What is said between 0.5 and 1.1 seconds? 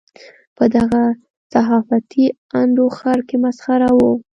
په دغه